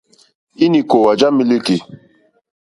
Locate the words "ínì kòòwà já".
0.63-1.27